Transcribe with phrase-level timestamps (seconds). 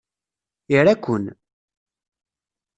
[0.77, 1.25] Ira-ken!